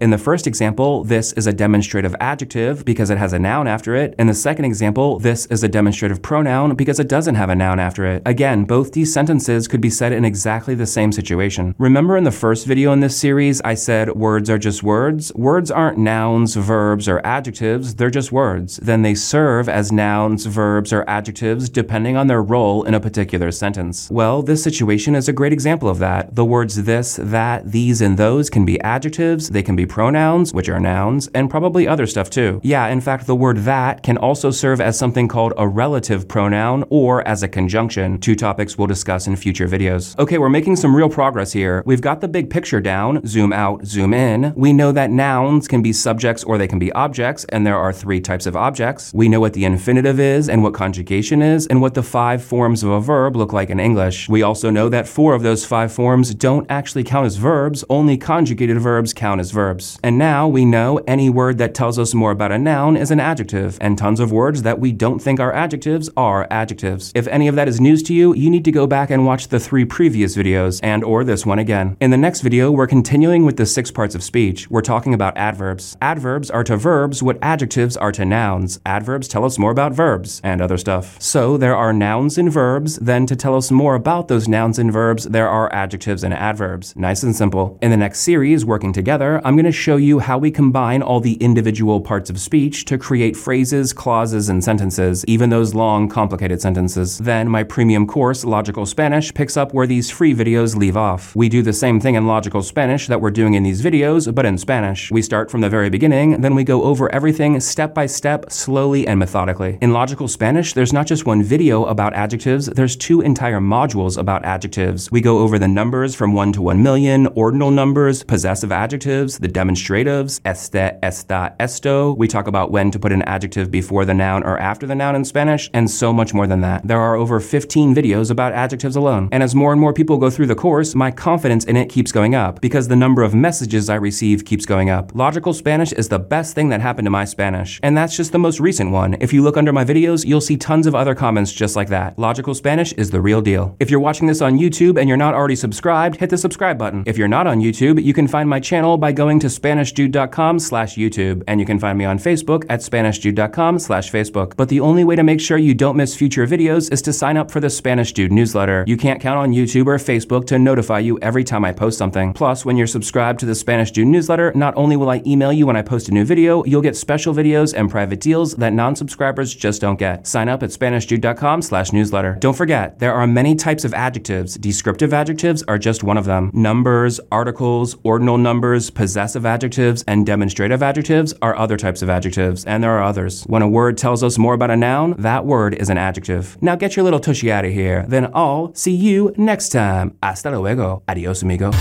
In 0.00 0.10
the 0.10 0.18
first 0.18 0.46
example, 0.46 1.04
this 1.04 1.32
is 1.34 1.46
a 1.46 1.52
demonstrative 1.52 2.14
adjective 2.20 2.84
because 2.84 3.10
it 3.10 3.18
has 3.18 3.32
a 3.32 3.38
noun 3.38 3.66
after 3.66 3.94
it. 3.94 4.14
In 4.18 4.26
the 4.26 4.34
second 4.34 4.64
example, 4.64 5.18
this 5.18 5.46
is 5.46 5.62
a 5.62 5.68
demonstrative 5.68 6.22
pronoun 6.22 6.74
because 6.74 7.00
it 7.00 7.08
doesn't 7.08 7.34
have 7.34 7.50
a 7.50 7.56
noun 7.56 7.80
after 7.80 8.04
it. 8.06 8.22
Again, 8.26 8.64
both 8.64 8.92
these 8.92 9.12
sentences 9.12 9.68
could 9.68 9.80
be 9.80 9.90
said 9.90 10.12
in 10.12 10.24
exactly 10.24 10.74
the 10.74 10.86
same 10.86 11.12
situation. 11.12 11.74
Remember 11.78 12.16
in 12.16 12.24
the 12.24 12.30
first 12.30 12.66
video 12.66 12.92
in 12.92 13.00
this 13.00 13.16
series, 13.16 13.60
I 13.62 13.74
said 13.74 14.10
words 14.10 14.50
are 14.50 14.58
just 14.58 14.82
words? 14.82 15.32
Words 15.34 15.70
aren't 15.70 15.98
nouns, 15.98 16.54
verbs, 16.54 17.08
or 17.08 17.24
adjectives, 17.24 17.94
they're 17.94 18.10
just 18.10 18.32
words. 18.32 18.76
Then 18.76 19.02
they 19.02 19.14
serve 19.14 19.68
as 19.68 19.92
nouns, 19.92 20.46
verbs, 20.46 20.92
or 20.92 21.08
adjectives 21.08 21.68
depending 21.68 22.16
on 22.16 22.26
their 22.26 22.42
role 22.42 22.84
in 22.84 22.94
a 22.94 23.00
particular 23.00 23.50
sentence. 23.50 24.10
Well, 24.10 24.42
this 24.42 24.62
situation 24.62 25.14
is 25.14 25.28
a 25.28 25.32
great 25.32 25.52
example 25.52 25.88
of 25.88 25.98
that. 25.98 26.34
The 26.34 26.44
words 26.44 26.82
this, 26.84 27.16
that, 27.16 27.70
these, 27.70 28.00
and 28.00 28.18
those 28.18 28.50
can 28.50 28.64
be 28.64 28.80
adjectives, 28.80 29.20
they 29.38 29.62
can 29.62 29.76
be 29.76 29.86
pronouns, 29.86 30.52
which 30.52 30.68
are 30.68 30.80
nouns, 30.80 31.28
and 31.34 31.50
probably 31.50 31.86
other 31.86 32.06
stuff 32.06 32.30
too. 32.30 32.60
Yeah, 32.62 32.86
in 32.88 33.00
fact, 33.00 33.26
the 33.26 33.36
word 33.36 33.58
that 33.58 34.02
can 34.02 34.16
also 34.16 34.50
serve 34.50 34.80
as 34.80 34.98
something 34.98 35.28
called 35.28 35.52
a 35.56 35.66
relative 35.66 36.28
pronoun 36.28 36.84
or 36.90 37.26
as 37.26 37.42
a 37.42 37.48
conjunction, 37.48 38.18
two 38.18 38.34
topics 38.34 38.76
we'll 38.76 38.86
discuss 38.86 39.26
in 39.26 39.36
future 39.36 39.68
videos. 39.68 40.18
Okay, 40.18 40.38
we're 40.38 40.48
making 40.48 40.76
some 40.76 40.94
real 40.94 41.08
progress 41.08 41.52
here. 41.52 41.82
We've 41.86 42.00
got 42.00 42.20
the 42.20 42.28
big 42.28 42.50
picture 42.50 42.80
down, 42.80 43.26
zoom 43.26 43.52
out, 43.52 43.84
zoom 43.84 44.12
in. 44.14 44.52
We 44.56 44.72
know 44.72 44.92
that 44.92 45.10
nouns 45.10 45.68
can 45.68 45.82
be 45.82 45.92
subjects 45.92 46.44
or 46.44 46.58
they 46.58 46.68
can 46.68 46.78
be 46.78 46.92
objects, 46.92 47.44
and 47.46 47.66
there 47.66 47.76
are 47.76 47.92
three 47.92 48.20
types 48.20 48.46
of 48.46 48.56
objects. 48.56 49.12
We 49.14 49.28
know 49.28 49.40
what 49.40 49.52
the 49.52 49.64
infinitive 49.64 50.18
is 50.20 50.48
and 50.48 50.62
what 50.62 50.74
conjugation 50.74 51.42
is, 51.42 51.66
and 51.66 51.80
what 51.80 51.94
the 51.94 52.02
five 52.02 52.42
forms 52.42 52.82
of 52.82 52.90
a 52.90 53.00
verb 53.00 53.36
look 53.36 53.52
like 53.52 53.70
in 53.70 53.80
English. 53.80 54.28
We 54.28 54.42
also 54.42 54.70
know 54.70 54.88
that 54.88 55.08
four 55.08 55.34
of 55.34 55.42
those 55.42 55.64
five 55.64 55.92
forms 55.92 56.34
don't 56.34 56.66
actually 56.70 57.04
count 57.04 57.26
as 57.26 57.36
verbs, 57.36 57.84
only 57.88 58.16
conjugated 58.16 58.78
verbs 58.80 59.12
count 59.20 59.38
as 59.40 59.50
verbs. 59.50 59.98
And 60.02 60.16
now 60.16 60.48
we 60.48 60.64
know 60.64 60.98
any 61.06 61.28
word 61.28 61.58
that 61.58 61.74
tells 61.74 61.98
us 61.98 62.14
more 62.14 62.30
about 62.30 62.52
a 62.52 62.58
noun 62.58 62.96
is 62.96 63.10
an 63.10 63.20
adjective, 63.20 63.76
and 63.78 63.98
tons 63.98 64.18
of 64.18 64.32
words 64.32 64.62
that 64.62 64.80
we 64.80 64.92
don't 64.92 65.18
think 65.18 65.38
are 65.38 65.52
adjectives 65.52 66.08
are 66.16 66.48
adjectives. 66.50 67.12
If 67.14 67.28
any 67.28 67.46
of 67.46 67.54
that 67.56 67.68
is 67.68 67.82
news 67.82 68.02
to 68.04 68.14
you, 68.14 68.34
you 68.34 68.48
need 68.48 68.64
to 68.64 68.72
go 68.72 68.86
back 68.86 69.10
and 69.10 69.26
watch 69.26 69.48
the 69.48 69.60
three 69.60 69.84
previous 69.84 70.34
videos 70.34 70.80
and 70.82 71.04
or 71.04 71.22
this 71.22 71.44
one 71.44 71.58
again. 71.58 71.98
In 72.00 72.10
the 72.10 72.16
next 72.16 72.40
video, 72.40 72.70
we're 72.70 72.86
continuing 72.86 73.44
with 73.44 73.58
the 73.58 73.66
six 73.66 73.90
parts 73.90 74.14
of 74.14 74.22
speech. 74.22 74.70
We're 74.70 74.80
talking 74.80 75.12
about 75.12 75.36
adverbs. 75.36 75.98
Adverbs 76.00 76.50
are 76.50 76.64
to 76.64 76.78
verbs 76.78 77.22
what 77.22 77.36
adjectives 77.42 77.98
are 77.98 78.12
to 78.12 78.24
nouns. 78.24 78.80
Adverbs 78.86 79.28
tell 79.28 79.44
us 79.44 79.58
more 79.58 79.70
about 79.70 79.92
verbs 79.92 80.40
and 80.42 80.62
other 80.62 80.78
stuff. 80.78 81.20
So 81.20 81.58
there 81.58 81.76
are 81.76 81.92
nouns 81.92 82.38
and 82.38 82.50
verbs, 82.50 82.96
then 82.96 83.26
to 83.26 83.36
tell 83.36 83.54
us 83.54 83.70
more 83.70 83.96
about 83.96 84.28
those 84.28 84.48
nouns 84.48 84.78
and 84.78 84.90
verbs, 84.90 85.24
there 85.24 85.48
are 85.48 85.70
adjectives 85.74 86.24
and 86.24 86.32
adverbs. 86.32 86.96
Nice 86.96 87.22
and 87.22 87.36
simple. 87.36 87.78
In 87.82 87.90
the 87.90 87.98
next 87.98 88.20
series, 88.20 88.64
Working 88.64 88.94
Together, 88.94 89.09
I'm 89.10 89.56
going 89.56 89.64
to 89.64 89.72
show 89.72 89.96
you 89.96 90.20
how 90.20 90.38
we 90.38 90.52
combine 90.52 91.02
all 91.02 91.18
the 91.18 91.34
individual 91.34 92.00
parts 92.00 92.30
of 92.30 92.38
speech 92.38 92.84
to 92.84 92.96
create 92.96 93.36
phrases, 93.36 93.92
clauses, 93.92 94.48
and 94.48 94.62
sentences, 94.62 95.24
even 95.26 95.50
those 95.50 95.74
long, 95.74 96.08
complicated 96.08 96.62
sentences. 96.62 97.18
Then 97.18 97.48
my 97.48 97.64
premium 97.64 98.06
course, 98.06 98.44
Logical 98.44 98.86
Spanish, 98.86 99.34
picks 99.34 99.56
up 99.56 99.74
where 99.74 99.88
these 99.88 100.10
free 100.10 100.32
videos 100.32 100.76
leave 100.76 100.96
off. 100.96 101.34
We 101.34 101.48
do 101.48 101.60
the 101.60 101.72
same 101.72 101.98
thing 101.98 102.14
in 102.14 102.28
Logical 102.28 102.62
Spanish 102.62 103.08
that 103.08 103.20
we're 103.20 103.32
doing 103.32 103.54
in 103.54 103.64
these 103.64 103.82
videos, 103.82 104.32
but 104.32 104.46
in 104.46 104.56
Spanish. 104.56 105.10
We 105.10 105.22
start 105.22 105.50
from 105.50 105.60
the 105.60 105.68
very 105.68 105.90
beginning, 105.90 106.40
then 106.40 106.54
we 106.54 106.62
go 106.62 106.84
over 106.84 107.12
everything 107.12 107.58
step 107.58 107.92
by 107.92 108.06
step, 108.06 108.52
slowly 108.52 109.08
and 109.08 109.18
methodically. 109.18 109.76
In 109.80 109.92
Logical 109.92 110.28
Spanish, 110.28 110.72
there's 110.72 110.92
not 110.92 111.08
just 111.08 111.26
one 111.26 111.42
video 111.42 111.84
about 111.86 112.14
adjectives, 112.14 112.66
there's 112.66 112.94
two 112.94 113.22
entire 113.22 113.58
modules 113.58 114.16
about 114.16 114.44
adjectives. 114.44 115.10
We 115.10 115.20
go 115.20 115.38
over 115.38 115.58
the 115.58 115.66
numbers 115.66 116.14
from 116.14 116.32
1 116.32 116.52
to 116.52 116.62
1 116.62 116.80
million, 116.80 117.26
ordinal 117.34 117.72
numbers, 117.72 118.22
possessive 118.22 118.70
adjectives, 118.70 118.99
the 119.00 119.48
demonstratives, 119.48 120.40
este, 120.44 120.98
esta, 121.02 121.54
esto. 121.58 122.12
We 122.12 122.28
talk 122.28 122.46
about 122.46 122.70
when 122.70 122.90
to 122.90 122.98
put 122.98 123.12
an 123.12 123.22
adjective 123.22 123.70
before 123.70 124.04
the 124.04 124.14
noun 124.14 124.42
or 124.42 124.58
after 124.58 124.86
the 124.86 124.94
noun 124.94 125.16
in 125.16 125.24
Spanish, 125.24 125.70
and 125.72 125.90
so 125.90 126.12
much 126.12 126.34
more 126.34 126.46
than 126.46 126.60
that. 126.60 126.86
There 126.86 127.00
are 127.00 127.16
over 127.16 127.40
15 127.40 127.94
videos 127.94 128.30
about 128.30 128.52
adjectives 128.52 128.96
alone. 128.96 129.28
And 129.32 129.42
as 129.42 129.54
more 129.54 129.72
and 129.72 129.80
more 129.80 129.92
people 129.92 130.18
go 130.18 130.30
through 130.30 130.46
the 130.46 130.54
course, 130.54 130.94
my 130.94 131.10
confidence 131.10 131.64
in 131.64 131.76
it 131.76 131.88
keeps 131.88 132.12
going 132.12 132.34
up 132.34 132.60
because 132.60 132.88
the 132.88 132.96
number 132.96 133.22
of 133.22 133.34
messages 133.34 133.88
I 133.88 133.96
receive 133.96 134.44
keeps 134.44 134.66
going 134.66 134.90
up. 134.90 135.14
Logical 135.14 135.52
Spanish 135.52 135.92
is 135.92 136.08
the 136.08 136.18
best 136.18 136.54
thing 136.54 136.68
that 136.68 136.80
happened 136.80 137.06
to 137.06 137.10
my 137.10 137.24
Spanish. 137.24 137.80
And 137.82 137.96
that's 137.96 138.16
just 138.16 138.32
the 138.32 138.38
most 138.38 138.60
recent 138.60 138.90
one. 138.90 139.16
If 139.20 139.32
you 139.32 139.42
look 139.42 139.56
under 139.56 139.72
my 139.72 139.84
videos, 139.84 140.24
you'll 140.26 140.40
see 140.40 140.56
tons 140.56 140.86
of 140.86 140.94
other 140.94 141.14
comments 141.14 141.52
just 141.52 141.76
like 141.76 141.88
that. 141.88 142.18
Logical 142.18 142.54
Spanish 142.54 142.92
is 142.94 143.10
the 143.10 143.20
real 143.20 143.40
deal. 143.40 143.76
If 143.80 143.90
you're 143.90 144.00
watching 144.00 144.26
this 144.26 144.42
on 144.42 144.58
YouTube 144.58 144.98
and 144.98 145.08
you're 145.08 145.16
not 145.16 145.34
already 145.34 145.56
subscribed, 145.56 146.16
hit 146.16 146.30
the 146.30 146.38
subscribe 146.38 146.78
button. 146.78 147.04
If 147.06 147.16
you're 147.16 147.28
not 147.28 147.46
on 147.46 147.60
YouTube, 147.60 148.02
you 148.02 148.12
can 148.12 148.28
find 148.28 148.48
my 148.48 148.60
channel 148.60 148.89
by 148.96 149.12
going 149.12 149.38
to 149.40 149.48
SpanishDude.com 149.48 150.58
slash 150.58 150.96
YouTube, 150.96 151.42
And 151.46 151.60
you 151.60 151.66
can 151.66 151.78
find 151.78 151.98
me 151.98 152.04
on 152.04 152.18
Facebook 152.18 152.64
at 152.68 152.80
SpanishDude.com 152.80 153.78
slash 153.78 154.10
Facebook. 154.10 154.56
But 154.56 154.68
the 154.68 154.80
only 154.80 155.04
way 155.04 155.16
to 155.16 155.22
make 155.22 155.40
sure 155.40 155.58
you 155.58 155.74
don't 155.74 155.96
miss 155.96 156.16
future 156.16 156.46
videos 156.46 156.92
is 156.92 157.02
to 157.02 157.12
sign 157.12 157.36
up 157.36 157.50
for 157.50 157.60
the 157.60 157.70
Spanish 157.70 158.12
Dude 158.12 158.32
newsletter. 158.32 158.84
You 158.86 158.96
can't 158.96 159.20
count 159.20 159.38
on 159.38 159.52
YouTube 159.52 159.86
or 159.86 159.96
Facebook 159.98 160.46
to 160.46 160.58
notify 160.58 161.00
you 161.00 161.18
every 161.20 161.44
time 161.44 161.64
I 161.64 161.72
post 161.72 161.98
something. 161.98 162.32
Plus, 162.32 162.64
when 162.64 162.76
you're 162.76 162.86
subscribed 162.86 163.40
to 163.40 163.46
the 163.46 163.54
Spanish 163.54 163.90
Dude 163.90 164.06
newsletter, 164.06 164.52
not 164.54 164.74
only 164.76 164.96
will 164.96 165.10
I 165.10 165.22
email 165.26 165.52
you 165.52 165.66
when 165.66 165.76
I 165.76 165.82
post 165.82 166.08
a 166.08 166.12
new 166.12 166.24
video, 166.24 166.64
you'll 166.64 166.80
get 166.80 166.96
special 166.96 167.34
videos 167.34 167.74
and 167.76 167.90
private 167.90 168.20
deals 168.20 168.54
that 168.56 168.72
non-subscribers 168.72 169.54
just 169.54 169.80
don't 169.80 169.98
get. 169.98 170.26
Sign 170.26 170.48
up 170.48 170.62
at 170.62 170.70
SpanishDude.com 170.70 171.62
slash 171.62 171.92
newsletter. 171.92 172.36
Don't 172.40 172.56
forget, 172.56 172.98
there 172.98 173.12
are 173.12 173.26
many 173.26 173.54
types 173.54 173.84
of 173.84 173.92
adjectives. 173.94 174.54
Descriptive 174.54 175.12
adjectives 175.12 175.62
are 175.64 175.78
just 175.78 176.02
one 176.02 176.16
of 176.16 176.24
them. 176.24 176.50
Numbers, 176.54 177.20
articles, 177.30 177.96
ordinal 178.04 178.38
numbers, 178.38 178.79
possessive 178.88 179.44
adjectives, 179.44 180.04
and 180.06 180.24
demonstrative 180.24 180.82
adjectives 180.82 181.34
are 181.42 181.56
other 181.56 181.76
types 181.76 182.00
of 182.00 182.08
adjectives, 182.08 182.64
and 182.64 182.82
there 182.82 182.92
are 182.92 183.02
others. 183.02 183.42
When 183.42 183.62
a 183.62 183.68
word 183.68 183.98
tells 183.98 184.22
us 184.22 184.38
more 184.38 184.54
about 184.54 184.70
a 184.70 184.76
noun, 184.76 185.16
that 185.18 185.44
word 185.44 185.74
is 185.74 185.90
an 185.90 185.98
adjective. 185.98 186.56
Now 186.62 186.76
get 186.76 186.94
your 186.94 187.02
little 187.02 187.20
tushy 187.20 187.50
out 187.50 187.64
of 187.64 187.72
here. 187.72 188.06
Then 188.08 188.30
I'll 188.32 188.72
see 188.74 188.94
you 188.94 189.34
next 189.36 189.70
time. 189.70 190.16
Hasta 190.22 190.50
luego. 190.50 191.02
Adios, 191.08 191.42
amigo. 191.42 191.72